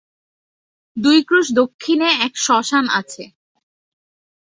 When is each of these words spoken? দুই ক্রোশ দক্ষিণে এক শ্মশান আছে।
দুই 0.97 1.19
ক্রোশ 1.23 1.47
দক্ষিণে 1.51 2.09
এক 2.25 2.33
শ্মশান 2.37 2.85
আছে। 2.99 3.23